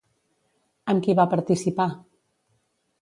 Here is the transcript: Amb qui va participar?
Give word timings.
Amb 0.93 1.03
qui 1.07 1.15
va 1.21 1.27
participar? 1.35 1.89